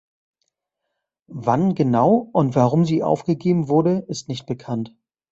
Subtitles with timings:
[1.27, 4.95] Wann genau und warum sie aufgegeben wurde, ist nicht bekannt.